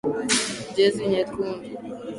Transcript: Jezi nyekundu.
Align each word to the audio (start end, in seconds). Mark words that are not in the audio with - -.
Jezi 0.75 1.03
nyekundu. 1.11 1.67